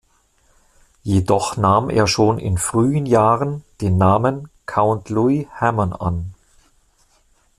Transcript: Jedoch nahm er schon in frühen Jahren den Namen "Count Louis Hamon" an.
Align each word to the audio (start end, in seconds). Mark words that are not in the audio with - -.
Jedoch 1.03 1.57
nahm 1.57 1.91
er 1.91 2.07
schon 2.07 2.39
in 2.39 2.57
frühen 2.57 3.05
Jahren 3.05 3.63
den 3.81 3.99
Namen 3.99 4.49
"Count 4.65 5.09
Louis 5.09 5.45
Hamon" 5.59 5.93
an. 5.93 6.33